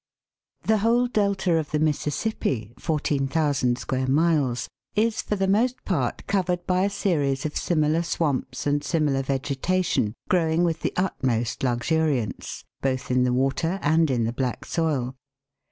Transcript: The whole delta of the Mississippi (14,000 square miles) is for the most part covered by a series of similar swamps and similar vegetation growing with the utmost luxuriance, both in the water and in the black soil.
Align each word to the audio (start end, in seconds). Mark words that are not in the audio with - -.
The 0.63 0.79
whole 0.79 1.05
delta 1.05 1.55
of 1.59 1.69
the 1.69 1.77
Mississippi 1.77 2.73
(14,000 2.79 3.77
square 3.77 4.07
miles) 4.07 4.67
is 4.95 5.21
for 5.21 5.35
the 5.35 5.47
most 5.47 5.85
part 5.85 6.25
covered 6.25 6.65
by 6.65 6.81
a 6.85 6.89
series 6.89 7.45
of 7.45 7.55
similar 7.55 8.01
swamps 8.01 8.65
and 8.65 8.83
similar 8.83 9.21
vegetation 9.21 10.15
growing 10.27 10.63
with 10.63 10.79
the 10.81 10.93
utmost 10.97 11.61
luxuriance, 11.61 12.63
both 12.81 13.11
in 13.11 13.21
the 13.25 13.31
water 13.33 13.77
and 13.83 14.09
in 14.09 14.23
the 14.23 14.33
black 14.33 14.65
soil. 14.65 15.15